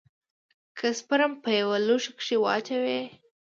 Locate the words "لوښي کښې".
1.87-2.37